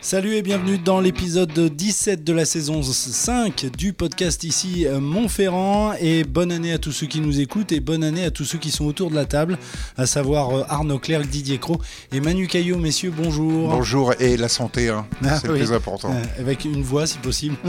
[0.00, 5.92] Salut et bienvenue dans l'épisode 17 de la saison 5 du podcast ici euh, Montferrand
[6.00, 8.58] et bonne année à tous ceux qui nous écoutent et bonne année à tous ceux
[8.58, 9.58] qui sont autour de la table,
[9.96, 11.80] à savoir euh, Arnaud Clerc, Didier Cro
[12.10, 13.70] et Manu Caillot, messieurs, bonjour.
[13.70, 15.06] Bonjour et la santé, hein.
[15.24, 15.60] Ah c'est oui.
[15.60, 16.12] le plus important.
[16.12, 17.56] Euh, avec une voix si possible.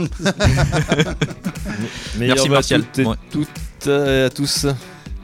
[2.18, 2.82] Merci Martial.
[2.82, 3.16] À toutes et Ouais.
[3.30, 4.66] toutes et à tous.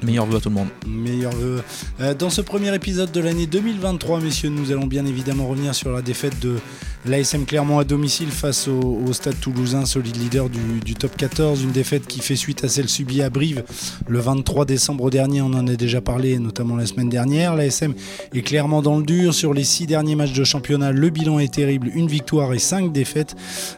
[0.03, 0.69] Meilleur vœu à tout le monde.
[0.87, 1.63] Meilleurs vœux.
[2.01, 5.91] Euh, Dans ce premier épisode de l'année 2023, messieurs, nous allons bien évidemment revenir sur
[5.93, 6.57] la défaite de
[7.05, 11.63] l'ASM Clermont à domicile face au, Stade Toulousain, solide leader du, du top 14.
[11.63, 13.65] Une défaite qui fait suite à celle subie à Brive
[14.09, 15.43] le 23 décembre dernier.
[15.43, 17.57] On en a déjà parlé, notamment la semaine dernière.
[17.57, 17.95] L'ASM
[18.35, 19.35] est clairement dans le dur.
[19.35, 21.91] Sur les six derniers matchs de championnat, le bilan est terrible.
[21.95, 23.35] Une victoire et cinq défaites.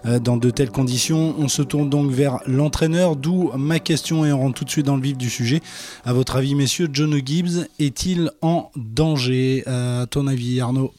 [0.07, 4.33] Euh, dans de telles conditions, on se tourne donc vers l'entraîneur, d'où ma question et
[4.33, 5.61] on rentre tout de suite dans le vif du sujet.
[6.05, 9.65] À votre avis, messieurs, John Gibbs est-il en danger?
[9.67, 10.93] Euh, À ton avis, Arnaud?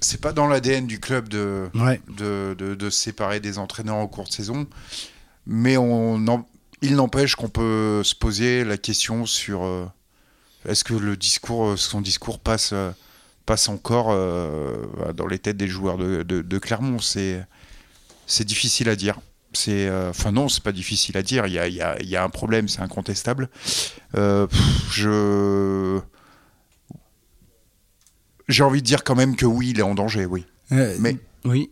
[0.00, 2.00] C'est pas dans l'ADN du club de, Ouais.
[2.16, 4.66] de, de- de se séparer des entraîneurs en cours de saison,
[5.46, 6.46] mais on en-
[6.82, 9.86] il n'empêche qu'on peut se poser la question sur euh,
[10.68, 12.90] est-ce que le discours, euh, son discours passe, euh,
[13.46, 16.98] passe encore euh, dans les têtes des joueurs de, de- Clermont?
[16.98, 17.44] C'est
[18.26, 19.18] c'est difficile à dire.
[19.52, 21.46] C'est, euh, enfin non, c'est pas difficile à dire.
[21.46, 23.48] Il y a, y a- y a un problème, c'est incontestable.
[24.16, 24.60] Euh, pff,
[24.92, 25.98] je
[28.50, 30.44] j'ai envie de dire quand même que oui, il est en danger, oui.
[30.72, 31.68] Euh, Mais- oui.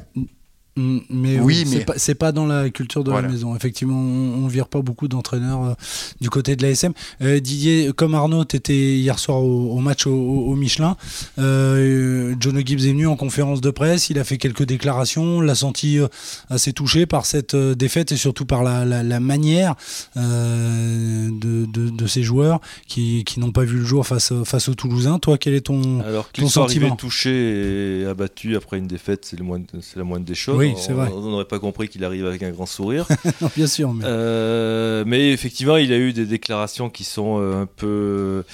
[0.79, 3.27] Mm, Mais Oui, c'est mais- pas- c'est pas dans la culture de Voilà.
[3.27, 3.55] la maison.
[3.57, 5.75] Effectivement, on, on vire pas beaucoup d'entraîneurs euh,
[6.21, 6.93] du côté de l'ASM.
[7.23, 10.97] Euh, Didier, comme Arnaud, tu étais hier soir au, au match au, Michelin.
[11.39, 14.11] Euh, John Gibbs est venu en conférence de presse.
[14.11, 15.23] Il a fait quelques déclarations.
[15.25, 16.07] On l'a senti euh,
[16.51, 19.75] assez touché par cette euh, défaite et surtout par la, la- la manière
[20.17, 24.69] euh, de, de- de ces joueurs qui, qui n'ont pas vu le jour face, face
[24.69, 25.19] aux Toulousains.
[25.19, 26.01] Toi, quel est ton.
[26.01, 26.97] Alors Ton sentiment?
[26.97, 30.57] touchés et abattus après une défaite, c'est le moindre- c'est la moindre des choses.
[30.59, 31.09] Oui, On- c'est vrai.
[31.13, 33.07] On n'aurait pas compris qu'il arrive avec un grand sourire.
[33.41, 33.93] non, bien sûr.
[33.93, 34.05] Mais...
[34.07, 38.45] Euh, mais effectivement, il a eu des déclarations qui sont euh, un peu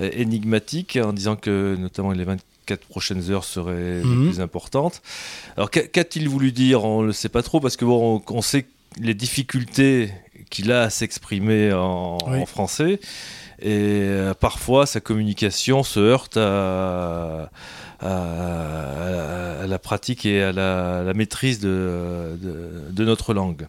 [0.00, 4.24] euh, énigmatiques, en disant que notamment les 24 prochaines heures seraient Mhm.
[4.24, 5.02] les plus importantes.
[5.56, 6.84] Alors qu'a- qu'a-t-il voulu dire?
[6.84, 8.66] On ne le sait pas trop, parce que bon, on, on sait
[9.00, 10.10] les difficultés
[10.50, 12.38] qu'il a à s'exprimer en, Oui.
[12.40, 13.00] en français.
[13.62, 14.06] Et
[14.38, 17.50] parfois, sa communication se heurte à,
[18.00, 19.35] à- à
[19.66, 23.66] la pratique et à la, la maîtrise de, de- de notre langue.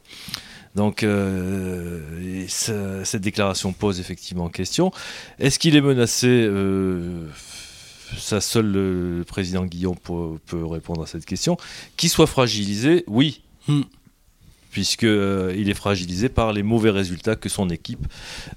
[0.76, 4.92] Donc, euh, ça- cette déclaration pose effectivement question.
[5.40, 7.26] Est-ce qu'il est menacé Euh,
[8.18, 11.58] Ça, seul le président Guillaume peut, peut répondre à cette question.
[11.98, 13.42] Qu'il soit fragilisé, oui.
[14.72, 18.06] Puisqu'il est fragilisé par les mauvais résultats que son équipe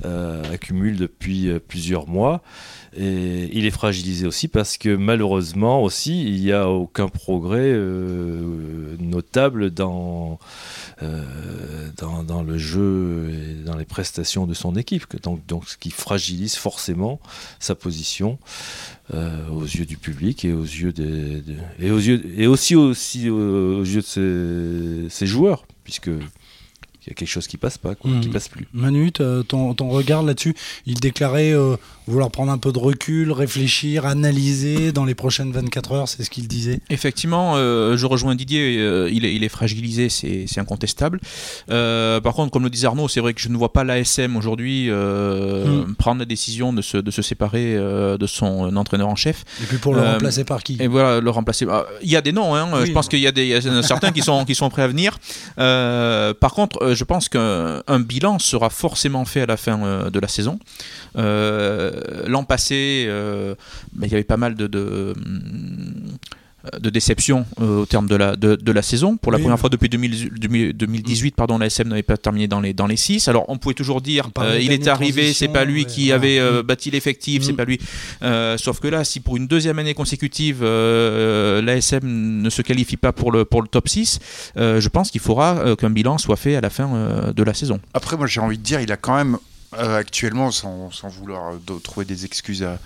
[0.04, 2.42] accumule depuis plusieurs mois.
[2.96, 8.96] Et il est fragilisé aussi parce que malheureusement aussi, il n'y a aucun progrès euh,
[8.98, 10.40] notable dans,
[11.02, 15.06] euh, dans, dans le jeu et dans les prestations de son équipe.
[15.22, 17.20] Donc, donc ce qui fragilise forcément
[17.60, 18.38] sa position
[19.14, 21.44] euh, aux yeux du public et aux yeux des,
[21.78, 26.10] et aux yeux et aussi aussi aux, aux yeux de ses, ses joueurs, puisque
[27.06, 28.20] il y a quelque chose qui passe pas, quoi, Mhm.
[28.20, 28.66] qui passe plus.
[28.74, 29.42] Manu, ton,
[29.74, 30.54] ton regard là-dessus,
[30.86, 35.92] il déclarait euh, vouloir prendre un peu de recul, réfléchir, analyser dans les prochaines 24
[35.92, 36.80] heures, c'est ce qu'il disait.
[36.90, 41.20] Effectivement, euh, je rejoins Didier, euh, il, est, il est fragilisé, c'est c'est incontestable.
[41.70, 44.36] Euh, par contre, comme le disait Arnaud, c'est vrai que je ne vois pas l'ASM
[44.36, 45.94] aujourd'hui euh, Mm.
[45.96, 49.44] prendre la décision de se, de se séparer euh, de son entraîneur en chef.
[49.62, 50.76] Et puis pour le Euh, remplacer par qui?
[50.80, 51.66] Et voilà, le remplacer.
[51.70, 52.68] Ah, Il y a des noms, hein.
[52.72, 52.86] Oui.
[52.86, 54.82] je pense qu'il y a, des, il y a certains qui sont, qui sont prêts
[54.82, 55.18] à venir.
[55.58, 59.82] Euh, par contre, euh, je pense qu'un un bilan sera forcément fait à la fin
[59.82, 60.58] euh, de la saison.
[61.16, 63.06] Euh, L'an passé,
[63.92, 65.14] ben, il y avait pas mal de.
[66.80, 69.16] De déception euh, au terme de la, de, de la saison.
[69.16, 72.46] Pour la Oui, première fois depuis 2000 2000 2018, pardon, la SM n'avait pas terminé
[72.48, 73.28] dans les, dans les 6.
[73.28, 76.38] Alors on pouvait toujours dire, euh, il est arrivé, c'est pas lui qui ouais, avait
[76.40, 76.56] voilà.
[76.58, 77.56] euh, bâti l'effectif, c'est Mm.
[77.56, 77.78] pas lui.
[78.22, 82.00] Euh, sauf que là, si pour une deuxième année consécutive, euh, l'ASM
[82.42, 84.18] ne se qualifie pas pour le, pour le top 6,
[84.56, 87.42] euh, je pense qu'il faudra euh, qu'un bilan soit fait à la fin euh, de
[87.42, 87.80] la saison.
[87.94, 89.38] Après, moi, j'ai envie de dire, il a quand même
[89.74, 92.78] euh, actuellement, sans, sans vouloir euh, de- trouver des excuses à,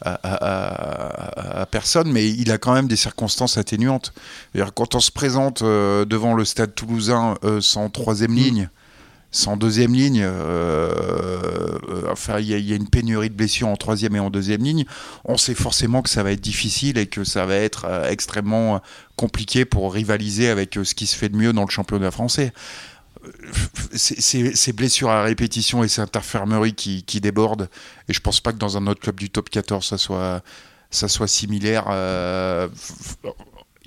[0.00, 4.12] à, à- à- à personne, mais il a quand même des circonstances atténuantes.
[4.74, 8.68] Quand on se présente euh, devant le stade toulousain euh, sans troisième ligne,
[9.32, 10.26] sans deuxième ligne,
[12.10, 14.30] enfin, il y, a- il y a une pénurie de blessures en troisième et en
[14.30, 14.84] deuxième ligne,
[15.24, 18.80] on sait forcément que ça va être difficile et que ça va être extrêmement
[19.16, 22.52] compliqué pour rivaliser avec ce qui se fait de mieux dans le championnat français.
[23.94, 27.68] Ces blessures à répétition et cette infirmerie qui, qui déborde.
[28.08, 30.42] Et je pense pas que dans un autre club du top 14, ça soit,
[30.90, 31.86] ça soit similaire.
[31.90, 32.68] Euh,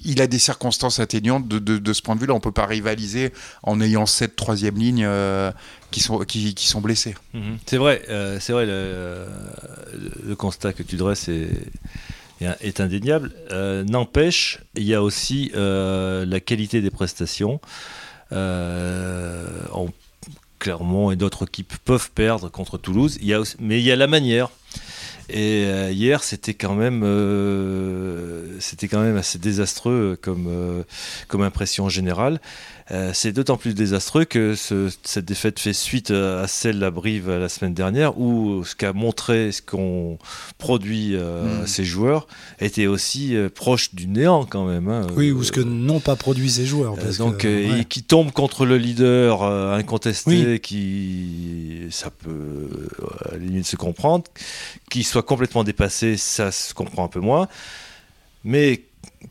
[0.06, 2.34] il a des circonstances atteignantes de, ce point de vue-là.
[2.34, 3.32] On peut pas rivaliser
[3.62, 5.52] en ayant cette troisième ligne euh,
[5.92, 7.16] qui, sont, qui, sont blessés.
[7.34, 7.58] Mhm.
[7.66, 11.30] C'est vrai, euh, vrai le, constat que tu dresses
[12.42, 13.32] est indéniable.
[13.88, 17.62] N'empêche, il y a aussi la qualité des prestations.
[18.34, 19.64] Euh,
[20.60, 23.20] Clermont et d'autres équipes peuvent perdre contre Toulouse,
[23.60, 24.50] mais il y a la manière.
[25.30, 30.84] Et euh, hier, c'était quand même, euh, c'était quand même assez désastreux comme,
[31.28, 32.40] comme impression générale.
[32.92, 37.48] Euh, c'est d'autant plus désastreux que cette défaite fait suite à celle à Brive la
[37.48, 40.18] semaine dernière, où ce qu'a montré, ce qu'ont
[40.58, 41.68] produit euh, hmm.
[41.68, 42.28] ces joueurs,
[42.60, 44.90] était aussi euh, proche du néant quand même.
[44.90, 45.08] Hein.
[45.16, 46.96] Oui, ou ce que n'ont pas produit ces joueurs.
[47.18, 47.48] donc,
[47.90, 52.90] qui tombe contre le leader incontesté, qui ça peut
[53.26, 54.26] à la limite se comprendre,
[54.90, 57.48] qui soit complètement dépassé, ça se comprend un peu moins.
[58.44, 58.82] Mais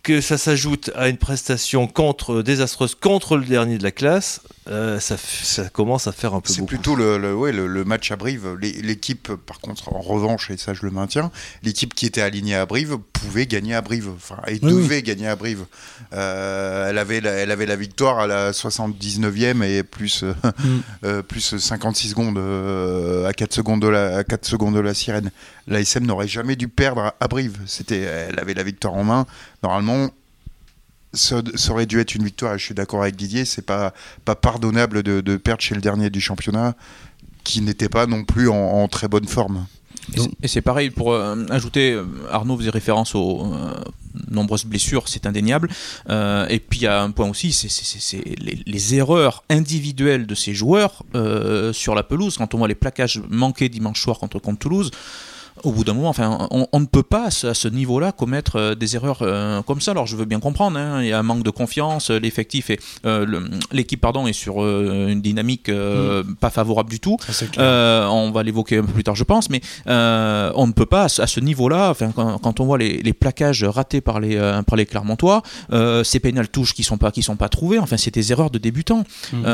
[0.03, 5.01] que ça s'ajoute à une prestation contre, désastreuse contre le dernier de la classe, euh,
[5.01, 8.17] ça, ça, commence à faire un peu C'est plutôt le, le, ouais, le, match à
[8.17, 8.57] Brive.
[8.61, 11.33] L'équipe, par contre, en revanche, et ça je le maintiens,
[11.65, 14.11] l'équipe qui était alignée à Brive pouvait gagner à Brive.
[14.15, 15.65] Enfin, elle devait gagner à Brive.
[16.13, 20.35] Euh, elle, avait la, elle avait la victoire à la 79e et plus, mm.
[21.05, 22.39] euh, plus 56 secondes
[23.27, 25.33] à 4 secondes de la, à 4 secondes de la sirène.
[25.67, 27.59] L'ASM n'aurait jamais dû perdre à Brive.
[27.91, 29.27] Elle avait la victoire en main.
[29.63, 29.82] Normalement,
[31.13, 32.57] ça, aurait dû être une victoire.
[32.59, 33.93] Je suis d'accord avec Didier, c'est pas,
[34.25, 36.75] pas pardonnable de, perdre chez le dernier du championnat,
[37.45, 39.67] qui n'était pas non plus en, très bonne forme.
[40.43, 43.73] Et c'est pareil, pour euh, ajouter, euh, Arnaud faisait référence aux euh,
[44.31, 45.69] nombreuses blessures, c'est indéniable.
[46.09, 50.55] et puis il y a un point aussi, c'est les, les, erreurs individuelles de ces
[50.55, 51.05] joueurs
[51.73, 52.37] sur la pelouse.
[52.37, 54.91] Quand on voit les plaquages manqués dimanche soir contre, contre Toulouse,
[55.65, 58.97] au bout d'un moment, enfin, on, ne peut pas à ce, niveau-là commettre euh, des
[58.97, 59.93] erreurs euh, comme ça.
[59.93, 62.81] Alors je veux bien comprendre, hein, il y a un manque de confiance, l'effectif et
[63.07, 66.35] euh, l'équipe pardon est sur une dynamique mm.
[66.41, 67.17] pas favorable du tout.
[67.59, 71.27] on va l'évoquer un peu plus tard, je pense, mais on ne peut pas à
[71.27, 74.37] ce, niveau-là, enfin, quand, on voit les, plaquages ratés par les
[74.67, 75.43] par les Clermontois,
[76.05, 78.59] ces pénales touches qui sont pas qui sont pas trouvées, enfin c'est des erreurs de
[78.59, 79.05] débutants.
[79.33, 79.45] Mm.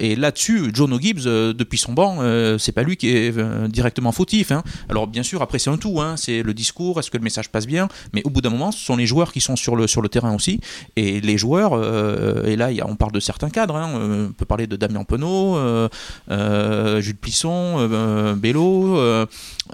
[0.00, 2.18] et là-dessus, John O'Gibbs depuis son banc,
[2.58, 3.34] c'est pas lui qui est
[3.68, 4.52] directement fautif.
[4.52, 4.62] Hein.
[4.88, 6.16] Alors bien sûr, après c'est un tout, hein.
[6.16, 8.84] c'est le discours, est-ce que le message passe bien, mais au bout d'un moment, ce
[8.84, 10.60] sont les joueurs qui sont sur le, sur le terrain aussi,
[10.96, 13.90] et les joueurs, euh, et là on parle de certains cadres, hein.
[13.94, 15.88] on peut parler de Damien Penaud, euh,
[16.30, 17.88] euh, Jules Plisson,
[18.36, 18.98] Bello,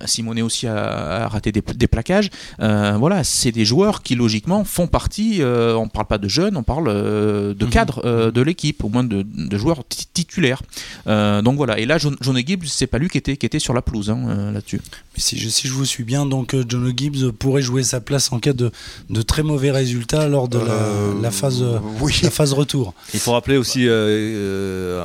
[0.04, 5.84] Simonet aussi a, raté des, plaquages, voilà, c'est des joueurs qui logiquement font partie, on
[5.84, 7.70] ne parle pas de jeunes, on parle de mhm.
[7.70, 9.24] cadres de l'équipe, au moins de,
[9.56, 10.62] joueurs titulaires.
[11.06, 13.74] donc voilà, et là, John, John Gibbs, c'est pas lui qui était, qui était sur
[13.74, 14.80] la pelouse hein, là-dessus.
[15.14, 18.00] Mais si je, si je vous suis bien, donc euh, John Gibbs pourrait jouer sa
[18.00, 18.72] place en cas de,
[19.10, 21.78] de très mauvais résultats lors de la, euh, la phase, euh,
[22.22, 22.94] la phase retour.
[23.12, 25.04] Il faut rappeler aussi un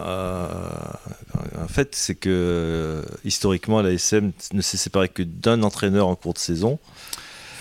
[1.67, 6.39] fait, c'est que historiquement la SM ne s'est séparée que d'un entraîneur en cours de
[6.39, 6.79] saison.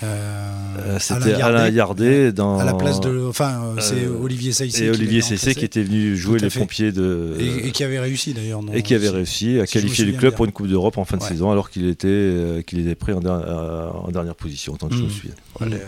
[0.02, 1.70] Euh, c'était Alain
[2.32, 5.64] dans à la place de enfin euh, c'est euh, Olivier Saissé et Olivier Saissé qui
[5.64, 9.58] était venu jouer les pompiers de et, qui avait réussi d'ailleurs et qui avait réussi
[9.58, 12.62] à qualifier le club pour une coupe d'Europe en fin de saison alors qu'il était
[12.66, 15.10] qu'il était pris en, en, dernière position tant que je me mmh.
[15.10, 15.78] souviens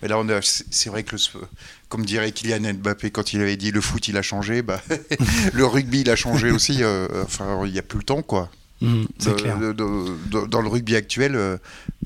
[0.00, 1.40] mais là c'est vrai que le,
[1.88, 4.80] comme dirait Kylian Mbappé quand il avait dit le foot il a changé bah,
[5.52, 6.82] le rugby il a changé aussi
[7.24, 8.48] enfin il n'y a plus le temps quoi
[8.84, 9.58] Mmh, clair.
[9.74, 11.56] dans le rugby actuel, euh,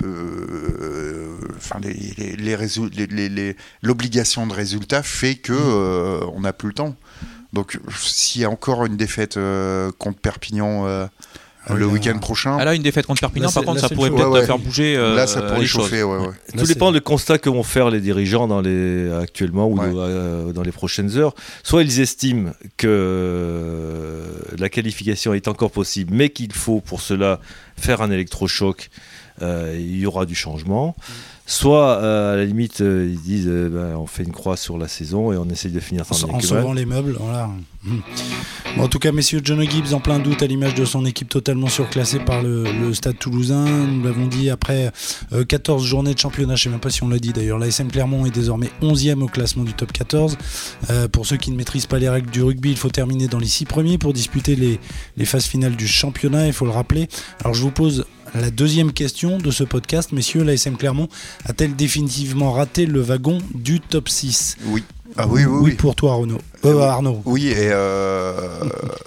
[0.04, 1.80] euh, enfin,
[3.82, 5.56] l'obligation de résultat fait que mmh.
[5.56, 6.94] euh, on n'a plus le temps.
[7.52, 9.38] Donc, s'il y a encore une défaite
[9.98, 11.08] contre Perpignan
[11.74, 12.56] le week-end prochain.
[12.58, 14.96] Ah là, une défaite contre Perpignan, par contre, ça pourrait peut-être faire bouger.
[14.96, 16.04] Euh, là, ça pourrait chauffer.
[16.56, 20.62] Tout dépend du constat que vont faire les dirigeants dans les, actuellement ou euh, dans
[20.62, 21.34] les prochaines heures.
[21.62, 24.22] Soit ils estiment que
[24.58, 27.40] la qualification est encore possible, mais qu'il faut pour cela
[27.76, 28.90] faire un électrochoc.
[29.42, 30.96] Euh, il y aura du changement.
[31.48, 34.76] Soit, euh, à la limite, euh, ils disent euh, ben, on fait une croix sur
[34.76, 37.16] la saison et on essaye de finir en, en sauvant les meubles.
[37.18, 37.48] Voilà.
[38.76, 41.68] en tout cas, messieurs, John Gibbs en plein doute à l'image de son équipe totalement
[41.68, 43.64] surclassée par le, stade toulousain.
[43.64, 44.92] Nous l'avons dit après
[45.48, 47.58] 14 journées de championnat, je ne sais même pas si on l'a dit d'ailleurs.
[47.58, 50.36] L'ASM Clermont est désormais 11e au classement du top 14.
[51.12, 53.46] pour ceux qui ne maîtrisent pas les règles du rugby, il faut terminer dans les
[53.46, 54.78] 6 premiers pour disputer les,
[55.16, 57.08] les phases finales du championnat, il faut le rappeler.
[57.42, 61.08] Alors je vous pose la deuxième question de ce podcast, messieurs, l'ASM Clermont
[61.44, 64.84] a-t-elle définitivement raté le wagon du top 6 Oui.
[65.16, 65.72] Ah oui, oui, oui.
[65.74, 66.38] pour toi, Renaud.
[66.64, 67.22] Euh, Arnaud.
[67.24, 68.40] Oui, et euh,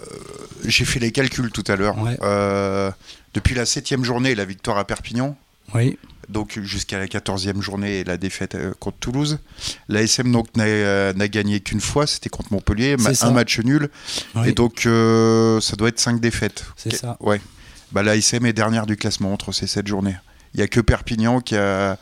[0.66, 1.98] j'ai fait les calculs tout à l'heure.
[2.02, 2.18] Ouais.
[2.22, 2.92] Euh,
[3.34, 5.38] depuis la septième journée, la victoire à Perpignan,
[5.74, 5.98] Oui.
[6.28, 9.40] donc jusqu'à la quatorzième journée, la défaite euh, contre Toulouse.
[9.88, 13.60] La SM donc n'a euh, n'a gagné qu'une fois, c'était contre Montpellier, ma- un match
[13.60, 13.90] nul,
[14.36, 14.50] oui.
[14.50, 16.66] et donc euh, ça doit être cinq défaites.
[16.76, 17.16] C'est ça.
[17.22, 17.40] Ouais.
[17.92, 20.16] Bah, la SM est dernière du classement entre ces sept journées.
[20.54, 21.98] Il y a que Perpignan qui a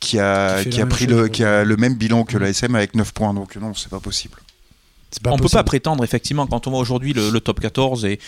[0.00, 1.30] qui a, Qui a pris chose, le ouais.
[1.30, 2.40] qui a le même bilan que Mm.
[2.40, 4.38] la SM avec 9 points donc non c'est pas possible.
[5.22, 5.58] Pas on peut possible.
[5.60, 8.18] pas prétendre effectivement quand on voit aujourd'hui le, le top 14 et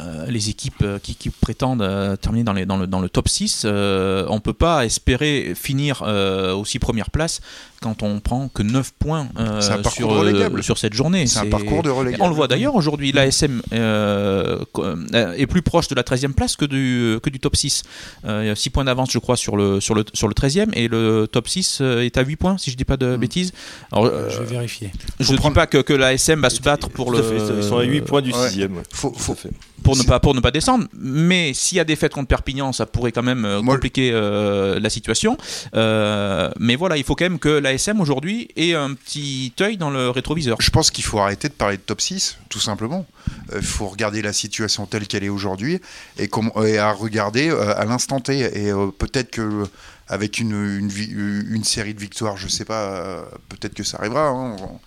[0.00, 3.10] euh, les équipes euh, qui, qui prétendent euh, terminer dans, les, dans, le, dans le
[3.10, 7.42] top 6, euh, on peut pas espérer finir euh, aussi première place
[7.80, 9.60] quand on prend que 9 points euh,
[9.90, 11.26] sur, euh, sur cette journée.
[11.26, 12.22] C'est un parcours de relégable.
[12.22, 16.56] On le voit d'ailleurs aujourd'hui, l'ASM euh, euh, est plus proche de la 13e place
[16.56, 17.82] que du, que du top 6.
[18.26, 20.34] Euh, il y a 6 points d'avance, je crois, sur le, sur, le, sur le
[20.34, 23.16] 13e et le top 6 euh, est à 8 points, si je dis pas de
[23.16, 23.16] Mm.
[23.16, 23.52] bêtises.
[23.92, 24.92] Alors, Je vais vérifier.
[25.18, 27.22] je ne dis prendre- pas que, que la SM va se battre pour le.
[27.22, 28.50] fait, ils sont à 8 points du Ouais.
[28.50, 29.34] 6 Faut, faut,
[29.82, 30.86] pour ne pas pour ne pas descendre.
[30.94, 34.78] Mais s'il y a des fêtes contre Perpignan, ça pourrait quand même euh, compliquer euh,
[34.80, 35.36] la situation.
[35.74, 39.90] Euh, mais voilà, il faut quand même que l'ASM aujourd'hui ait un petit œil dans
[39.90, 40.56] le rétroviseur.
[40.60, 43.06] Je pense qu'il faut arrêter de parler de top 6, tout simplement.
[43.54, 45.80] Il faut regarder la situation telle qu'elle est aujourd'hui
[46.18, 48.38] et, comme- et à regarder à l'instant T.
[48.40, 49.64] Et peut-être que
[50.08, 54.28] avec une, une, série de victoires, je sais pas, peut-être que ça arrivera.
[54.28, 54.80] hein, on-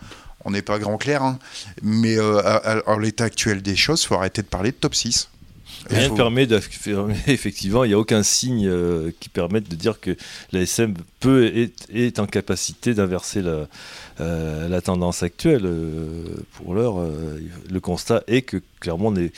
[0.46, 1.24] on n'est pas grand clair.
[1.24, 1.40] hein.
[1.82, 5.30] Mais euh, à, l'état actuel des choses, il faut arrêter de parler de top 6.
[5.90, 9.70] Et Rien faut- ne permet d'affirmer, effectivement, il n'y a aucun signe euh, qui permette
[9.70, 10.16] de dire que
[10.52, 13.68] la SM peut est, est en capacité d'inverser la,
[14.22, 15.66] euh, la tendance actuelle.
[15.66, 16.24] Euh,
[16.54, 16.96] pour l'heure,
[17.70, 19.34] le constat est que clairement, on est,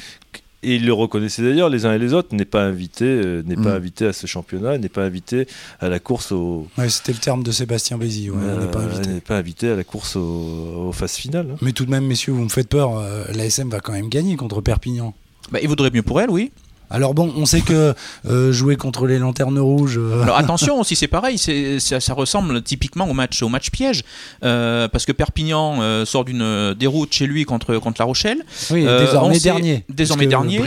[0.65, 3.55] et ils le reconnaissaient d'ailleurs les uns et les autres, n'est pas invité, euh, n'est
[3.55, 3.77] pas Mm.
[3.77, 5.47] invité à ce championnat, n'est pas invité
[5.79, 8.29] à la course au, Ouais, c'était le terme de Sébastien Bézi.
[8.29, 9.09] Ouais, on n'est pas euh, invité.
[9.09, 11.47] n'est pas invité à la course au- aux phases finales.
[11.53, 11.57] hein.
[11.61, 12.97] Mais tout de même, messieurs, vous me faites peur.
[12.97, 15.13] euh, L'ASM va quand même gagner contre Perpignan.
[15.51, 16.51] Bah, il vaudrait mieux pour elle, oui.
[16.89, 17.93] Alors bon, on sait que
[18.27, 19.97] euh, jouer contre les lanternes rouges.
[19.97, 23.69] euh, Alors attention aussi, c'est pareil, c'est, ça, ça ressemble typiquement au match, au match
[23.71, 24.03] piège,
[24.43, 28.43] euh, parce que Perpignan sort d'une déroute chez lui contre, contre La Rochelle.
[28.71, 29.85] oui, désormais sait- dernier.
[29.89, 30.59] Désormais dernier.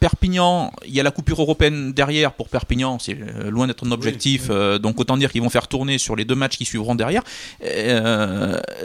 [0.00, 3.16] Perpignan, il y a la coupure européenne derrière pour Perpignan, c'est
[3.48, 4.48] loin d'être un objectif.
[4.80, 7.22] donc autant dire qu'ils vont faire tourner sur les deux matchs qui suivront derrière.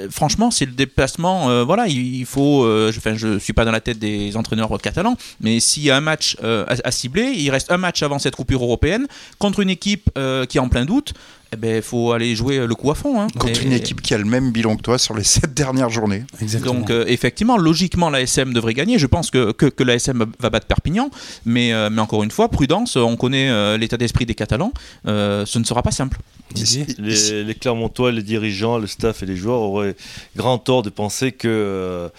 [0.09, 1.63] Franchement, c'est le déplacement.
[1.65, 2.63] voilà, il, il faut.
[2.91, 5.97] je, enfin, je suis pas dans la tête des entraîneurs catalans, mais s'il y a
[5.97, 9.07] un match euh, à, cibler, il reste un match avant cette coupure européenne
[9.39, 11.13] contre une équipe euh, qui est en plein doute.
[11.53, 13.21] Eh ben, faut aller jouer le coup à fond.
[13.21, 13.27] hein.
[13.37, 15.89] Contre Et- une équipe qui a le même bilan que toi sur les 7 dernières
[15.89, 16.23] journées.
[16.41, 16.73] Exactement.
[16.73, 18.99] donc euh, effectivement, logiquement, l'ASM devrait gagner.
[18.99, 21.09] Je pense que, que, que l'ASM va battre Perpignan.
[21.45, 24.73] Mais, euh, mais encore une fois, prudence, on connaît euh, l'état d'esprit des Catalans.
[25.07, 26.17] Euh, ce ne sera pas simple.
[26.53, 29.95] Didier Les, les Clermontois, les dirigeants, le staff et les joueurs auraient
[30.35, 32.09] grand tort de penser que, euh,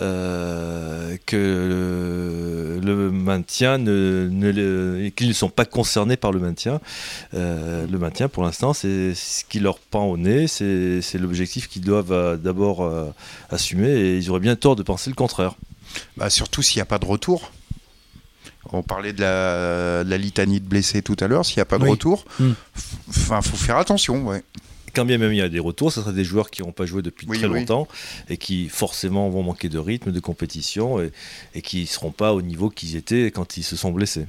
[0.00, 6.80] euh, que le, le maintien, ne, qu'ils ne sont pas concernés par le maintien.
[7.34, 11.82] Euh, le maintien, pour l'instant, c'est ce qui leur pend au nez, c'est l'objectif qu'ils
[11.82, 13.10] doivent euh, d'abord euh,
[13.50, 15.54] assumer et ils auraient bien tort de penser le contraire.
[16.16, 17.50] Bah, surtout s'il n'y a pas de retour.
[18.72, 21.44] On parlait de la, de la litanie de blessés tout à l'heure.
[21.44, 21.90] S'il n'y a pas de Oui.
[21.90, 22.50] retour, Mm.
[23.08, 24.24] enfin, faut faire attention.
[24.26, 24.42] Ouais.
[24.94, 26.86] Quand bien même il y a des retours, ce seraient des joueurs qui n'ont pas
[26.86, 27.60] joué depuis Oui, très oui.
[27.60, 27.86] longtemps
[28.28, 31.10] et qui forcément vont manquer de rythme, de compétition et,
[31.54, 34.26] et qui ne seront pas au niveau qu'ils étaient quand ils se sont blessés.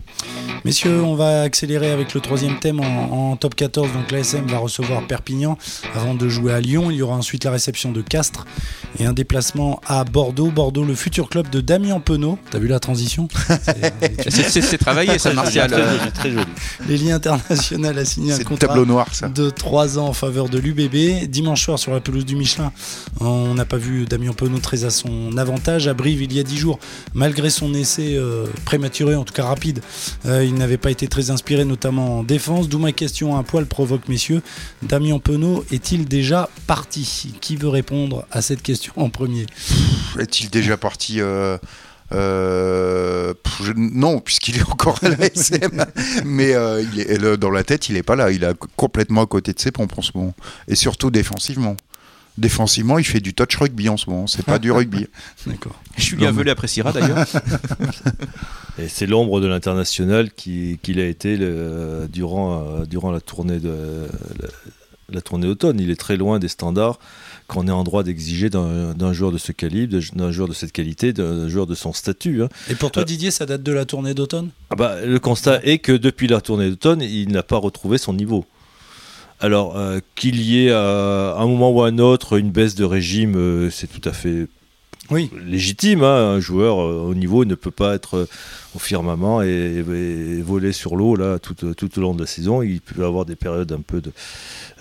[0.66, 3.92] Messieurs, on va accélérer avec le troisième thème en, en top 14.
[3.94, 5.58] Donc l'ASM va recevoir Perpignan
[5.96, 6.92] avant de jouer à Lyon.
[6.92, 8.46] Il y aura ensuite la réception de Castres
[9.00, 10.52] et un déplacement à Bordeaux.
[10.52, 12.38] Bordeaux, le futur club de Damien Penaud.
[12.52, 13.28] T'as vu la transition?
[13.32, 15.72] C'est- C'est- C'est c'est travaillé, ça, Martial.
[15.72, 16.46] Très joli, très joli.
[16.88, 19.30] L'Eli International a signé un contrat tableau noir, ça.
[19.30, 21.28] de 3 ans en faveur de l'UBB.
[21.30, 22.72] Dimanche soir sur la pelouse du Michelin,
[23.20, 25.88] on n'a pas vu Damien Penaud très à son avantage.
[25.88, 26.80] À Brive, il y a 10 jours,
[27.14, 29.82] malgré son essai euh, prématuré, en tout cas rapide,
[30.26, 32.70] euh, il n'avait pas été très inspiré, notamment en défense.
[32.70, 34.42] D'où ma question un poil provoque, messieurs.
[34.84, 37.34] Damien Penaud est-il déjà parti?
[37.40, 39.46] Qui veut répondre à cette question en premier?
[40.20, 41.58] Est-il déjà parti euh,
[42.14, 45.86] euh, je- Non, puisqu'il est encore à la SM.
[46.26, 48.32] Mais euh, il est, le- dans la tête, il est pas là.
[48.32, 50.34] Il est complètement à côté de ses pompes en ce moment.
[50.68, 51.76] Et surtout défensivement.
[52.38, 54.26] Défensivement, il fait du touch rugby en ce moment.
[54.26, 55.08] C'est pas du rugby.
[55.46, 55.80] D'accord.
[55.98, 57.26] Julien Velay appréciera d'ailleurs.
[58.80, 63.60] Et c'est l'ombre de l'international qui- qu'il a été le- durant, euh, durant la tournée
[63.60, 64.08] de
[64.40, 64.48] la,
[65.16, 65.80] la tournée d'automne.
[65.80, 67.00] Il est très loin des standards
[67.48, 71.12] qu'on est en droit d'exiger d'un joueur de ce calibre, d'un joueur de cette qualité,
[71.14, 72.44] d'un joueur de son statut.
[72.44, 72.50] hein.
[72.70, 74.50] Et pour toi, Euh, Didier, ça date de la tournée d'automne?
[74.70, 78.14] Ah bah, le constat est que depuis la tournée d'automne, il n'a pas retrouvé son
[78.14, 78.46] niveau.
[79.40, 79.76] Alors,
[80.16, 83.88] qu'il y ait à un moment ou à un autre une baisse de régime, c'est
[83.88, 84.48] tout à fait
[85.12, 85.30] oui.
[85.46, 86.04] légitime.
[86.04, 86.36] Hein.
[86.36, 88.28] Un joueur au niveau ne peut pas être
[88.76, 89.82] au firmament et,
[90.42, 92.62] voler sur l'eau là tout, tout, au long de la saison.
[92.62, 94.12] Il peut avoir des périodes un peu de,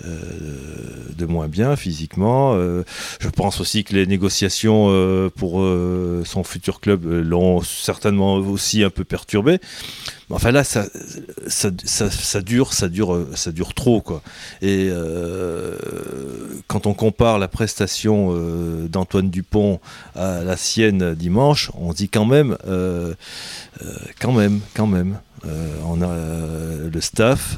[0.05, 0.11] euh,
[1.17, 2.53] de moins bien physiquement.
[2.55, 2.83] Euh,
[3.19, 5.61] je pense aussi que les négociations euh, pour
[6.25, 9.59] son futur club l'ont certainement aussi un peu perturbé.
[10.31, 10.85] Enfin là, ça,
[12.41, 14.03] dure, ça dure, ça dure trop.
[14.61, 14.89] Et
[16.67, 18.35] quand on compare la prestation
[18.87, 19.79] d'Antoine Dupont
[20.15, 22.57] à la sienne dimanche, on dit quand même,
[24.19, 25.17] quand même, quand même.
[25.85, 26.15] on a
[26.91, 27.57] le staff,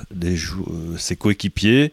[0.98, 1.92] ses coéquipiers,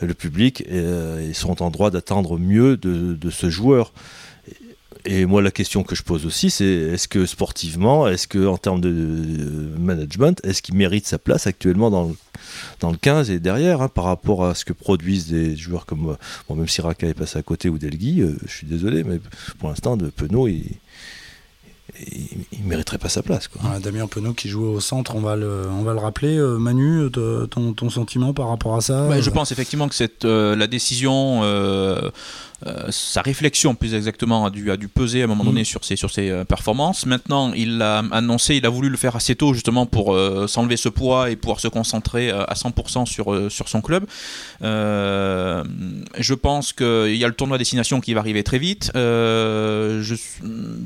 [0.00, 3.92] le public, euh, ils sont en droit d'attendre mieux de, ce joueur.
[5.06, 8.56] Et moi, la question que je pose aussi, c'est est-ce que sportivement, est-ce que en
[8.56, 8.88] termes de
[9.78, 12.14] management, est-ce qu'il mérite sa place actuellement dans le,
[12.80, 16.16] dans le 15 et derrière, hein, par rapport à ce que produisent des joueurs comme,
[16.48, 19.20] bon, même si Raka est passé à côté ou Delgui, euh, je suis désolé, mais
[19.58, 20.64] pour l'instant, de Penaud, il,
[22.00, 23.46] il ne mériterait pas sa place.
[23.46, 23.78] Quoi.
[23.80, 26.36] Damien Penaud qui joue au centre, on va le, on va le rappeler.
[26.36, 29.06] Euh, Manu, ton, ton, sentiment par rapport à ça?
[29.06, 31.42] Bah, Je pense effectivement que cette, euh, la décision
[32.66, 35.66] euh, sa réflexion plus exactement a dû, a dû peser à un moment donné mm.
[35.66, 37.04] sur ses, sur ses euh, performances.
[37.06, 40.76] Maintenant, il a annoncé, il a voulu le faire assez tôt justement pour euh, s'enlever
[40.76, 44.06] ce poids et pouvoir se concentrer à 100% sur, sur son club.
[44.62, 48.90] je pense qu'il y a le tournoi destination qui va arriver très vite.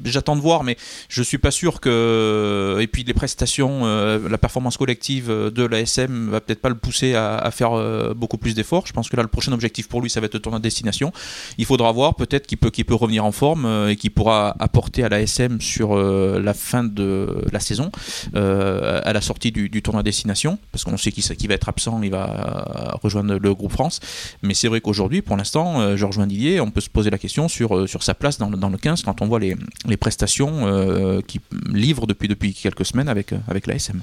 [0.04, 0.76] J'attends de voir, mais
[1.08, 2.78] je suis pas sûr que.
[2.80, 7.36] Et puis les prestations, la performance collective de l'ASM va peut-être pas le pousser à,
[7.36, 8.86] à faire beaucoup plus d'efforts.
[8.86, 10.64] Je pense que là, le prochain objectif pour lui, ça va être le tournoi de
[10.64, 11.12] destination.
[11.58, 15.02] Il faudra voir peut-être qu'il peut, peut revenir en forme euh, et qu'il pourra apporter
[15.02, 17.90] à l'ASM sur euh, la fin de la saison,
[18.36, 22.10] euh, à la sortie du, tournoi destination, parce qu'on sait qu'il va être absent, il
[22.10, 23.98] va rejoindre le groupe France.
[24.42, 27.48] Mais c'est vrai qu'aujourd'hui, pour l'instant, je rejoins Didier, on peut se poser la question
[27.48, 29.56] sur, sa place dans, le 15 quand on voit les,
[29.96, 31.40] prestations qu'il
[31.72, 34.00] livre depuis, quelques semaines avec, avec l'ASM.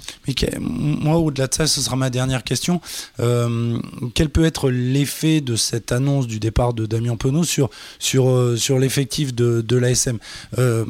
[0.60, 2.82] Moi, au-delà de ça, ce sera ma dernière question.
[3.18, 8.56] quel peut être l'effet de cette annonce du départ de Damien Penaud sur, sur, euh,
[8.56, 10.18] sur l'effectif de, de l'ASM.
[10.58, 10.86] Euh,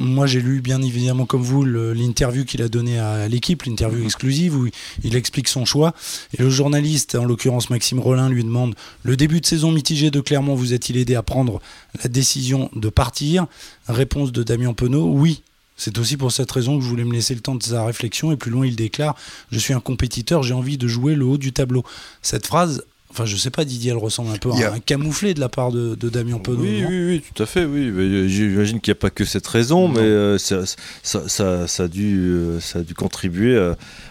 [0.00, 4.56] moi, j'ai lu bien évidemment comme vous l'interview qu'il a donnée à l'équipe, l'interview exclusive
[4.56, 4.68] où
[5.04, 5.94] il explique son choix.
[6.38, 10.20] Et le journaliste, en l'occurrence Maxime Rollin, lui demande Le début de saison mitigé de
[10.20, 11.60] Clermont vous a-t-il aidé à prendre
[12.02, 13.46] la décision de partir?
[13.88, 15.42] Réponse de Damien Penaud Oui,
[15.78, 18.32] c'est aussi pour cette raison que je voulais me laisser le temps de sa réflexion.
[18.32, 19.14] Et plus loin, il déclare
[19.52, 21.84] Je suis un compétiteur, j'ai envie de jouer le haut du tableau.
[22.20, 25.40] Cette phrase, Enfin, je sais pas, Didier, elle ressemble un peu à un camouflé de
[25.40, 26.60] la part de, Damien Penaud.
[26.60, 27.90] Oui, oui, oui, tout à fait, oui.
[28.28, 30.64] J'imagine qu'il n'y a pas que cette raison, mais euh, ça,
[31.02, 33.58] ça, a dû, euh, ça a dû contribuer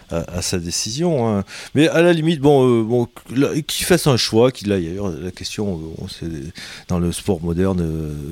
[0.09, 1.29] à, sa décision.
[1.29, 1.43] Hein.
[1.75, 3.07] Mais à la limite, bon, euh, bon
[3.67, 5.09] qu'il fasse un choix, qu'il aille ailleurs.
[5.09, 5.79] La question,
[6.87, 7.85] dans le sport moderne,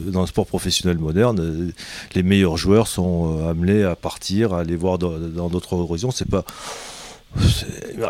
[0.08, 1.72] dans le sport professionnel moderne,
[2.16, 6.10] les meilleurs joueurs sont amenés à partir, à aller voir dans d'autres horizons.
[6.10, 6.44] C'est pas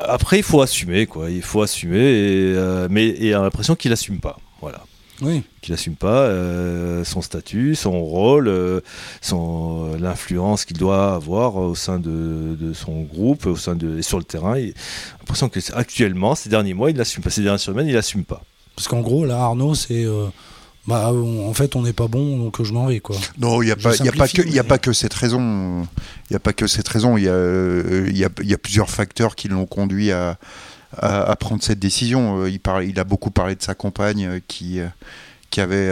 [0.08, 1.30] après, il faut assumer, quoi.
[1.30, 4.38] Il faut assumer, et, euh, mais il a l'impression qu'il assume pas.
[4.62, 4.84] Voilà.
[5.21, 5.43] Oui.
[5.62, 8.82] Qu'il assume pas euh, son statut, son rôle, euh,
[9.21, 14.25] son l'influence qu'il doit avoir au sein de, son groupe, au sein de sur le
[14.25, 14.56] terrain.
[14.56, 14.60] A
[15.19, 17.30] l'impression que actuellement, ces derniers mois, il l'assume pas.
[17.30, 18.43] Ces dernières semaines, il l'assume pas.
[18.75, 20.06] Parce qu'en gros, là, Arnaud, c'est
[20.88, 23.00] bah, en fait, on n'est pas bon, donc je m'en vais.
[23.00, 23.15] Quoi.
[23.39, 25.82] Non, il n'y a, pas, a, pas que, a pas que cette raison.
[26.30, 27.17] Il n'y a pas que cette raison.
[27.17, 27.34] Il y a,
[28.12, 30.38] y, a, y a, plusieurs facteurs qui l'ont conduit à,
[30.98, 32.41] à, prendre cette décision.
[32.41, 34.88] Euh, il, parle, il a beaucoup parlé de sa compagne euh, qui, euh,
[35.50, 35.89] qui avait.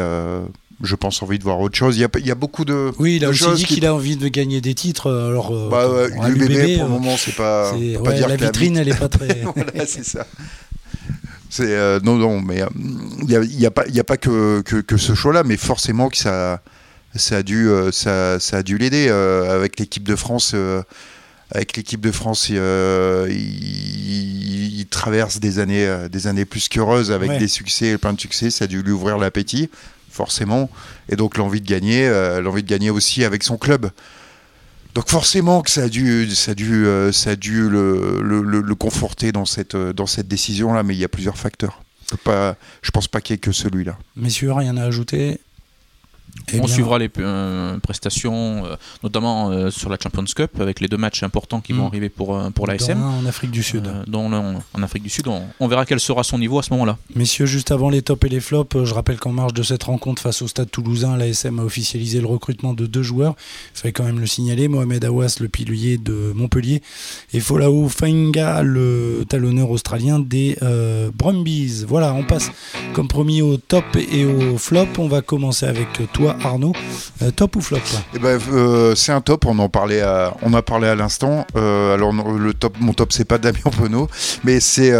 [0.83, 1.97] je pense envie de voir autre chose.
[1.97, 2.91] Il y a, il y a beaucoup de.
[2.99, 5.11] Oui, il a aussi dit qu'il a envie de gagner des titres.
[5.11, 5.87] Alors, bah,
[6.27, 7.71] l'UBB, pour le moment, c'est pas.
[8.03, 9.41] pas dire la vitrine, elle est pas très.
[9.55, 10.27] voilà, c'est ça.
[11.59, 12.61] Euh, non, non, mais
[13.27, 16.17] il euh, n'y a, a, pas, a pas que, que, ce choix-là, mais forcément que
[16.17, 16.61] ça,
[17.15, 20.55] ça a dû, euh, ça, ça, a dû l'aider avec l'équipe de France.
[21.51, 22.57] avec l'équipe de France, il,
[23.29, 28.49] il, traverse des années, des années plus qu'heureuses avec des succès, plein de succès.
[28.49, 29.69] Ça a dû lui ouvrir l'appétit,
[30.09, 30.69] forcément,
[31.09, 32.09] et donc l'envie de gagner,
[32.41, 33.89] l'envie de gagner aussi avec son club.
[34.93, 38.75] Donc forcément que ça a dû, ça a dû, euh, ça a dû le, le,
[38.75, 41.81] conforter dans cette, euh, dans cette décision-là, mais il y a plusieurs facteurs.
[42.23, 43.97] Pas, je pense pas qu'il y ait que celui-là.
[44.15, 45.39] Messieurs, rien à ajouter?
[46.51, 50.79] Eh on bien, suivra les euh, prestations, euh, notamment euh, sur la Champions Cup, avec
[50.79, 51.87] les deux matchs importants qui vont Mm.
[51.87, 53.01] arriver pour, pour l'ASM.
[53.01, 53.83] en Afrique du Sud.
[54.07, 54.31] Dont
[54.73, 56.97] en Afrique du Sud, on, on verra quel sera son niveau à ce moment-là.
[57.15, 60.21] Messieurs, juste avant les tops et les flops, je rappelle qu'en marge de cette rencontre
[60.21, 63.35] face au Stade Toulousain, l'ASM a officialisé le recrutement de deux joueurs.
[63.75, 66.81] Il fallait quand même le signaler Mohamed Awas, le pilier de Montpellier,
[67.33, 70.57] et Folau Fainga, le talonneur australien des
[71.13, 71.83] Brumbies.
[71.87, 72.51] Voilà, on passe
[72.93, 74.87] comme promis au top et au flop.
[74.97, 76.73] On va commencer avec toi, Arnaud.
[77.21, 77.77] Euh, top ou flop
[78.15, 79.69] Eh ben, euh, c'est un top, on en a
[80.61, 81.45] parlé à l'instant.
[81.55, 84.09] Euh, alors le top, mon top c'est pas Damien Penaud,
[84.43, 84.93] mais c'est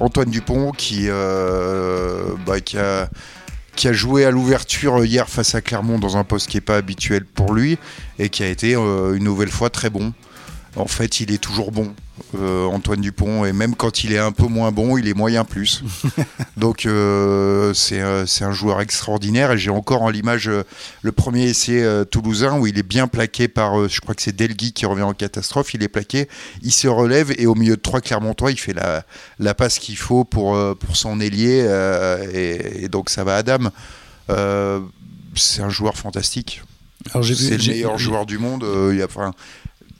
[0.00, 1.08] Antoine Dupont qui,
[2.46, 6.62] bah, qui a joué à l'ouverture hier face à Clermont dans un poste qui n'est
[6.62, 7.78] pas habituel pour lui
[8.18, 10.12] et qui a été une nouvelle fois très bon.
[10.74, 11.92] En fait, il est toujours bon,
[12.34, 15.44] euh, Antoine Dupont, et même quand il est un peu moins bon, il est moyen
[15.44, 15.84] plus.
[16.56, 20.62] Donc euh, c'est un joueur extraordinaire et j'ai encore en l'image euh,
[21.02, 24.34] le premier essai euh, toulousain où il est bien plaqué par, je crois que c'est
[24.34, 26.26] Delgui qui revient en catastrophe, il est plaqué,
[26.62, 29.04] il se relève et au milieu de trois Clermontois, il fait la,
[29.38, 31.68] la passe qu'il faut pour, pour son ailier
[32.32, 33.70] et, et donc ça va à dame.
[35.34, 36.62] C'est un joueur fantastique.
[37.34, 38.62] C'est le meilleur joueur du monde.
[38.64, 39.08] euh, y a-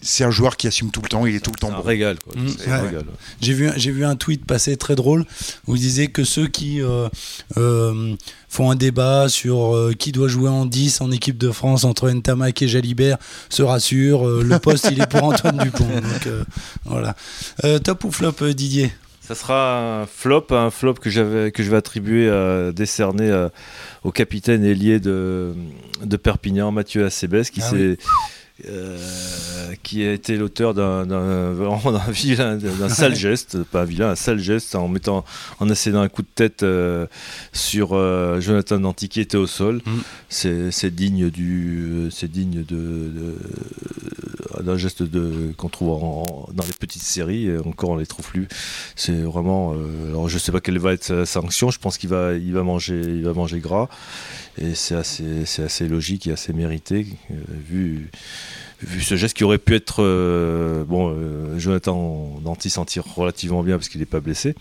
[0.03, 1.83] c'est un joueur qui assume tout le temps, il est tout le temps un bon.
[1.83, 2.17] régal.
[2.19, 2.35] Quoi.
[2.37, 2.81] Mm, ouais.
[2.81, 3.05] régal.
[3.41, 5.25] J'ai vu, j'ai vu un tweet passer très drôle
[5.67, 7.09] où il disait que ceux qui euh,
[7.57, 8.15] euh,
[8.49, 12.11] font un débat sur euh, qui doit jouer en 10 en équipe de France entre
[12.11, 13.17] Ntamak et Jalibert
[13.49, 15.87] se rassurent, euh, le poste il est pour Antoine Dupont.
[15.87, 16.45] Donc, euh,
[16.85, 17.15] voilà.
[17.65, 18.93] Euh, top ou flop Didier?
[19.21, 23.53] Ça sera un flop, un flop que, j'avais, que je vais attribuer, à, décerner à-
[24.03, 25.55] au capitaine ailier de,
[26.05, 27.99] de Perpignan, Mathieu Acebes, qui, Ah s'est,
[28.69, 28.99] euh,
[29.83, 31.05] qui a été l'auteur d'un,
[32.09, 35.25] vilain, d'un sale geste, pas un vilain, un sale geste, en mettant,
[35.59, 37.07] en essayant un coup de tête euh,
[37.53, 39.81] sur euh, Jonathan Danti qui était au sol.
[39.85, 39.91] Mm.
[40.29, 43.37] C'est, c'est digne du, c'est digne de, de-
[44.63, 45.03] d'un geste
[45.57, 45.89] qu'on trouve
[46.53, 47.49] dans les petites séries.
[47.65, 48.49] Encore, on les trouve plus.
[48.97, 49.75] C'est vraiment.
[49.75, 51.71] euh, alors, je sais pas quelle va être sa sanction.
[51.71, 53.89] Je pense qu'il va, il va manger, il va manger gras.
[54.59, 57.35] Et c'est assez, c'est assez logique et assez mérité euh,
[57.69, 58.11] vu.
[58.83, 60.03] Vu ce geste qui aurait pu être.
[60.03, 61.17] euh, bon,
[61.57, 64.55] Jonathan Danti s'en tire relativement bien parce qu'il n'est pas blessé.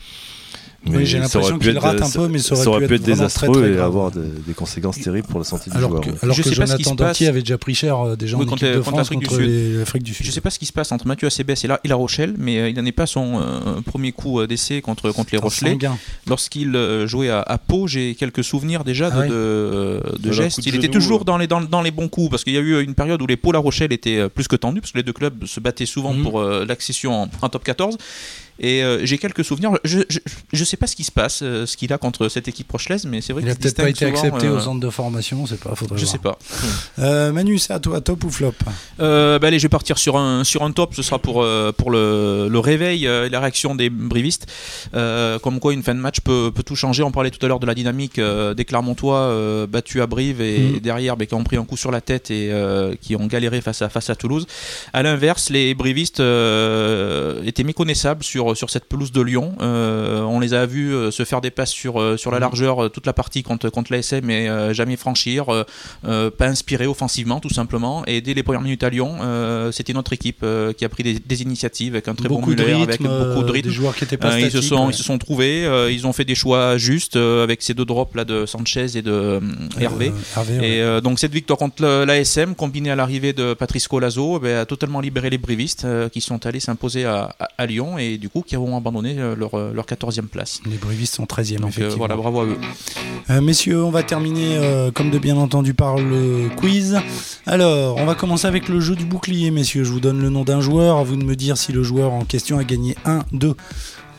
[0.88, 2.70] Oui, j'ai ça aurait l'impression pu qu'il être- rate un peu, mais ça aurait, ça
[2.72, 5.46] aurait pu être vraiment désastreux très, très et avoir des, des conséquences terribles pour la
[5.46, 6.02] santé du Alors joueur.
[6.02, 6.16] que, ouais.
[6.24, 7.08] alors Je que sais pas ce qui Jonathan se passe.
[7.20, 9.26] Danti avait déjà pris cher euh, déjà en Oui, équipe de contre France l'Afrique du
[9.28, 9.48] contre Sud.
[9.50, 10.26] les- l'Afrique du Sud.
[10.26, 12.34] Je sais pas ce qui se passe entre Mathieu Acebes et la, et la Rochelle,
[12.40, 15.38] mais euh, il n'en est pas son euh, premier coup euh, d'essai contre, contre les
[15.38, 15.78] Rochelais.
[16.28, 19.34] Lorsqu'il jouait à, à Pau, j'ai quelques souvenirs déjà de, Ah ouais de,
[20.18, 20.66] de Voilà, gestes.
[20.66, 22.82] Il était toujours dans les, dans, dans les bons coups, parce qu'il y a eu
[22.84, 25.14] une période où les Pau La Rochelle étaient plus que tendus, parce que les deux
[25.14, 26.24] clubs se battaient souvent Mhm.
[26.24, 27.98] pour l'accession en, en top 14.
[28.60, 29.72] Et euh, j'ai quelques souvenirs.
[29.84, 30.20] Je, je,
[30.54, 33.06] je sais pas ce qui se passe, euh, ce qu'il a contre cette équipe rochelaise,
[33.06, 34.90] mais c'est vrai Il qu'il a peut-être pas été souvent, accepté euh, au centre de
[34.90, 36.12] formation, c'est pas, faudrait Je voir.
[36.12, 36.38] sais pas.
[37.00, 38.54] Euh, Manu, c'est à toi, top ou flop?
[39.00, 40.94] Euh, bah allez, je vais partir sur un, sur un top.
[40.96, 44.48] Ce sera pour, euh, pour le, le réveil euh, et la réaction des brivistes.
[44.94, 47.02] Euh, comme quoi, une fin de match peut, peut tout changer.
[47.04, 50.42] On parlait tout à l'heure de la dynamique euh, des Clermontois euh, battus à Brive
[50.42, 50.80] et Mhm.
[50.80, 53.62] derrière bah, qui ont pris un coup sur la tête et euh, qui ont galéré
[53.62, 54.46] face à, face à Toulouse.
[54.94, 59.54] À l'inverse, les brivistes euh, étaient méconnaissables sur, sur cette pelouse de Lyon.
[59.62, 62.42] Euh, on les a vus euh, se faire des passes sur, euh, sur la Mhm.
[62.42, 65.46] largeur toute la partie contre, contre l'ASM euh, jamais franchir.
[66.04, 69.18] pas inspiré offensivement tout simplement et dès les premières minutes à Lyon
[69.72, 70.46] c'était notre équipe
[70.78, 73.44] qui a pris des, des initiatives avec un très Beaucoup bon Muller rythme, avec beaucoup
[73.46, 74.92] de rythme des joueurs qui étaient pas ils, se sont, ouais.
[74.92, 78.26] ils se sont trouvés ils ont fait des choix justes avec ces deux drops là
[78.26, 79.40] de Sanchez et de
[79.80, 80.12] Hervé
[80.62, 85.00] et donc cette victoire contre l'ASM combinée à l'arrivée de Patrice Colazo ben, a totalement
[85.02, 88.56] libéré les brivistes qui sont allés s'imposer à, à- à Lyon et du coup qui
[88.58, 91.98] ont abandonné euh, leur, euh, leur 14e place Les brivistes sont 13e, donc euh, effectivement.
[91.98, 92.58] voilà bravo à eux
[93.30, 96.98] Euh, messieurs, on va terminer, euh, comme de bien entendu, par le quiz.
[97.46, 99.84] Alors, on va commencer avec le jeu du bouclier, messieurs.
[99.84, 100.98] Je vous donne le nom d'un joueur.
[100.98, 103.54] À vous de me dire si le joueur en question a gagné 1, 2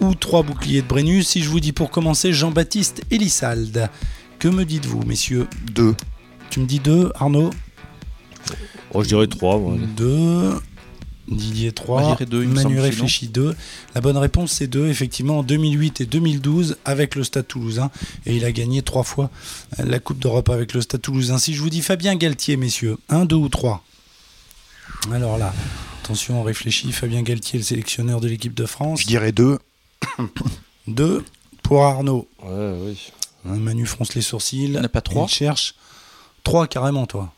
[0.01, 1.27] ou 3 boucliers de Brennus.
[1.29, 3.88] Si je vous dis pour commencer Jean-Baptiste Elissalde,
[4.38, 5.46] que me dites-vous, messieurs?
[5.72, 5.94] Deux.
[6.51, 7.51] Tu me dis 2, Arnaud?
[8.94, 9.59] Oh, je dirais 3.
[9.59, 9.75] moi.
[9.96, 10.53] 2.
[11.37, 13.55] Didier 3, Moi, je dirais deux, il me Manu réfléchit 2.
[13.95, 17.90] La bonne réponse c'est 2, effectivement en 2008 et 2012 avec le Stade Toulousain
[18.27, 19.31] et il a gagné 3 fois
[19.79, 21.38] la Coupe d'Europe avec le Stade Toulousain.
[21.38, 23.85] Si je vous dis Fabien Galtier, messieurs, 1, 2 ou 3
[25.11, 25.53] Alors là,
[26.03, 26.92] attention, on réfléchit.
[26.92, 29.01] Fabien Galtier, le sélectionneur de l'équipe de France.
[29.03, 29.59] Je dirais deux.
[30.88, 31.25] 2
[31.62, 32.29] pour Arnaud.
[32.42, 33.12] Ouais, oui.
[33.45, 34.64] Manu fronce les sourcils.
[34.64, 35.75] Il n'y en a pas trois Il cherche
[36.45, 37.33] 3 carrément, toi.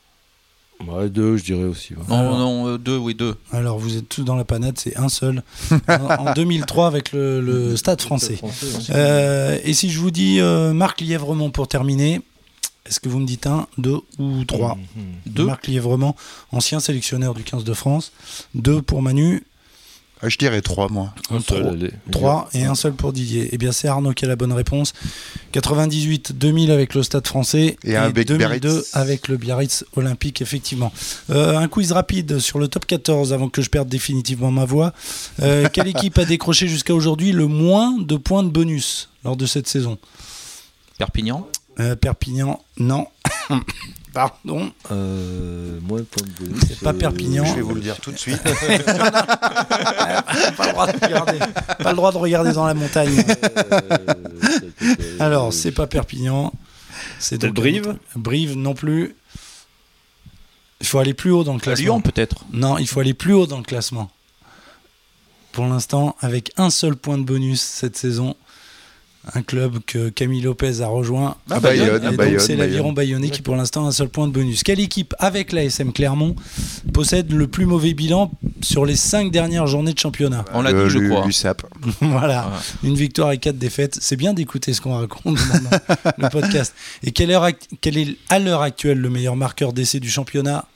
[0.86, 1.94] Ouais, 2, je dirais aussi.
[1.94, 2.02] ouais.
[2.08, 2.38] non, Alors.
[2.38, 5.42] non euh, deux oui deux Alors vous êtes tous dans la panade, c'est un seul.
[5.88, 8.38] en, en 2003 avec le, le Stade français.
[8.90, 12.20] Euh, et si je vous dis euh, Marc Lièvremont pour terminer,
[12.86, 14.76] Est-ce que vous me dites un, deux ou trois?
[15.26, 15.44] Deux.
[15.46, 16.16] Marc Lièvrement,
[16.52, 18.12] ancien sélectionneur du 15 de France.
[18.54, 19.44] Deux pour Manu,
[20.24, 21.12] Ah, je dirais 3, moi.
[21.30, 21.72] Un seul, Trois.
[21.72, 21.90] allez.
[22.10, 23.50] 3 et un seul pour Didier.
[23.52, 24.94] Eh bien, c'est Arnaud qui a la bonne réponse.
[25.52, 28.90] 98-2000 avec le Stade français Et un avec 2002 Biarritz.
[28.94, 30.92] avec le Biarritz Olympique, effectivement.
[31.28, 34.94] Euh, un quiz rapide sur le top 14 avant que je perde définitivement ma voix.
[35.42, 39.44] Euh, quelle équipe a décroché jusqu'à aujourd'hui le moins de points de bonus lors de
[39.44, 39.98] cette saison?
[40.96, 41.46] Perpignan.
[41.80, 43.06] Euh, Perpignan, non.
[44.14, 44.70] Pardon.
[44.92, 46.66] Euh, de.
[46.68, 47.44] C'est pas Perpignan.
[47.44, 48.40] Je vais vous le dire tout de suite.
[48.44, 48.52] pas,
[50.66, 51.38] le droit de regarder,
[51.82, 53.24] pas le droit de regarder dans la montagne.
[55.18, 56.52] Alors, c'est pas Perpignan.
[57.18, 59.16] C'est donc Brive Brive non plus.
[60.80, 61.84] Il faut aller plus haut dans le classement.
[61.84, 62.44] Lyon peut-être.
[62.52, 64.12] Non, il faut aller plus haut dans le classement.
[65.50, 68.36] Pour l'instant, avec un seul point de bonus cette saison,
[69.34, 71.36] un club que Camille Lopez a rejoint.
[71.50, 73.18] Ah, Bayonne, Bayonne, c'est l'aviron Bayonne.
[73.20, 74.62] bayonnais qui, pour l'instant, a un seul point de bonus.
[74.62, 76.36] Quelle équipe, avec la SM Clermont,
[76.92, 78.30] possède le plus mauvais bilan
[78.62, 80.44] sur les cinq dernières journées de championnat?
[80.52, 81.24] On l'a dit, je le- crois.
[81.26, 81.62] L'USAP.
[82.00, 82.60] Voilà, Ah.
[82.82, 83.96] une victoire et quatre défaites.
[84.00, 85.70] C'est bien d'écouter ce qu'on raconte dans
[86.18, 86.74] le podcast.
[87.02, 90.66] Et quelle, heure act- quel est à l'heure actuelle le meilleur marqueur d'essai du championnat?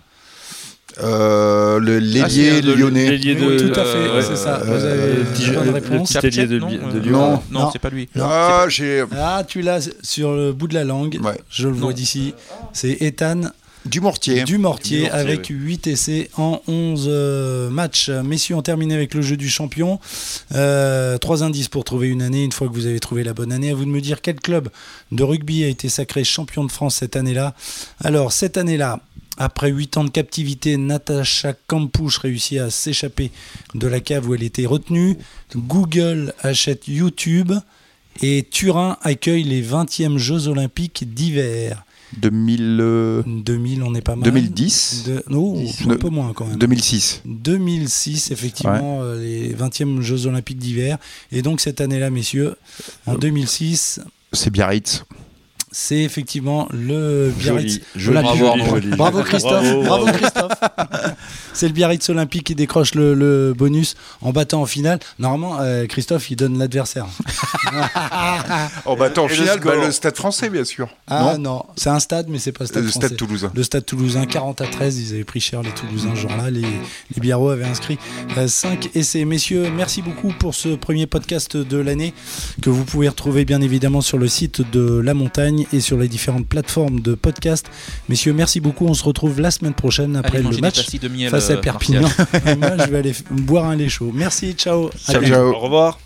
[1.00, 3.10] Euh, le Ah, l'ailier de- lyonnais.
[3.10, 3.68] L'ailier Oui, de.
[3.68, 4.60] tout à fait, euh, c'est ça.
[4.64, 6.12] Vous euh, avez une bonne jeu- le réponse.
[6.12, 7.12] petit de, non, de Lyon.
[7.12, 7.30] Non.
[7.50, 7.70] Non, Non.
[7.72, 8.08] c'est pas lui.
[8.20, 11.18] Ah, j'ai Ah, tu l'as sur le bout de la langue.
[11.22, 11.38] Ouais.
[11.50, 12.34] Je le vois d'ici.
[12.72, 13.42] C'est Ethan
[13.86, 14.42] du mortier.
[14.44, 18.10] du Mortier Du Mortier, avec 8 essais en 11 euh, matchs.
[18.10, 19.98] Messieurs, on terminé avec le jeu du champion.
[20.54, 22.44] Euh, trois indices pour trouver une année.
[22.44, 24.34] Une fois que vous avez trouvé la bonne année, à vous de me dire quel
[24.40, 24.68] club
[25.12, 27.54] de rugby a été sacré champion de France cette année-là.
[28.04, 29.00] Alors, cette année-là,
[29.38, 33.30] après 8 ans de captivité, Natacha Campouche réussit à s'échapper
[33.74, 35.16] de la cave où elle était retenue.
[35.54, 37.52] Google achète YouTube.
[38.20, 41.84] Et Turin accueille les 20e Jeux Olympiques d'hiver.
[42.16, 44.24] 2000, euh, 2000, on n'est pas mal.
[44.24, 45.24] 2010, De...
[45.30, 46.56] Oh, un peu moins quand même.
[46.58, 47.22] 2006.
[47.26, 50.98] 2006, effectivement, euh, les 20e Jeux Olympiques d'hiver.
[51.30, 52.56] Et donc cette année-là, messieurs,
[53.06, 54.00] en 2006,
[54.32, 55.04] C'est Biarritz.
[55.70, 57.80] C'est effectivement le Biarritz.
[57.96, 58.74] Joli, joli, Bravo, joli, bravo.
[58.80, 58.96] joli.
[58.96, 60.06] Bravo Christophe, bravo, bravo.
[60.06, 60.52] Christophe.
[61.52, 64.98] c'est le Biarritz Olympique qui décroche le, le bonus en battant en finale.
[65.18, 67.06] Normalement, euh, Christophe, il donne l'adversaire.
[68.86, 70.88] Oh, bah attends, au Et le final, bah, le stade français, bien sûr.
[71.06, 73.06] Ah non, non, c'est un stade, mais c'est pas le stade le français.
[73.08, 73.50] stade toulousain.
[73.54, 76.50] Le stade toulousain, 40 à 13, ils avaient pris cher les Toulousains ce jour-là.
[76.50, 77.98] Les, les Biarros avaient inscrit
[78.46, 79.24] 5 essais.
[79.24, 82.14] Messieurs, merci beaucoup pour ce premier podcast de l'année
[82.62, 86.08] que vous pouvez retrouver bien évidemment sur le site de La Montagne et sur les
[86.08, 87.66] différentes plateformes de podcast.
[88.08, 88.86] Messieurs, merci beaucoup.
[88.86, 91.54] On se retrouve la semaine prochaine après Allez le match pastilles de miel, face à
[91.54, 92.02] euh, Perpignan.
[92.58, 94.10] Moi, je vais aller boire un lait chaud.
[94.14, 94.88] Merci, ciao.
[95.08, 95.34] À Ciao, bientôt.
[95.34, 95.52] ciao.
[95.54, 95.98] Au revoir.